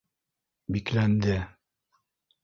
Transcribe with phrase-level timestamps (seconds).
[0.75, 1.35] бикләнде